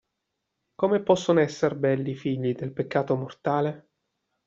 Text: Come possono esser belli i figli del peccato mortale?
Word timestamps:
Come 0.73 1.03
possono 1.03 1.41
esser 1.41 1.75
belli 1.75 2.09
i 2.09 2.15
figli 2.15 2.55
del 2.55 2.73
peccato 2.73 3.15
mortale? 3.15 3.89